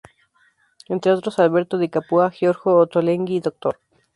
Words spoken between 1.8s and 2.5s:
Capua,